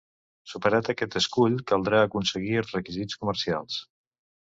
[0.53, 3.83] Superat aquest escull, caldrà aconseguir els requisits comercials.